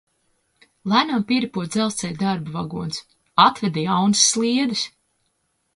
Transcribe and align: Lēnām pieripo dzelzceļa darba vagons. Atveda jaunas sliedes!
Lēnām 0.93 1.25
pieripo 1.31 1.65
dzelzceļa 1.75 2.19
darba 2.23 2.57
vagons. 2.57 3.05
Atveda 3.47 3.87
jaunas 3.87 4.27
sliedes! 4.33 4.89